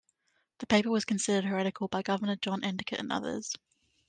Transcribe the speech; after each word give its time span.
The 0.57 0.65
paper 0.65 0.89
was 0.89 1.05
considered 1.05 1.45
heretical 1.47 1.87
by 1.87 2.01
Governor 2.01 2.35
John 2.35 2.63
Endicott 2.63 2.97
and 2.99 3.11
others. 3.11 3.55